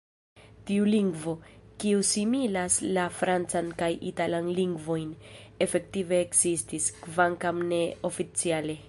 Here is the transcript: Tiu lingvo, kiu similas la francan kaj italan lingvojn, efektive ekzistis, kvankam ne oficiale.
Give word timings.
Tiu 0.69 0.85
lingvo, 0.91 1.33
kiu 1.83 1.99
similas 2.11 2.77
la 2.97 3.03
francan 3.19 3.69
kaj 3.83 3.91
italan 4.13 4.49
lingvojn, 4.61 5.13
efektive 5.67 6.23
ekzistis, 6.25 6.93
kvankam 7.05 7.67
ne 7.75 7.85
oficiale. 8.11 8.77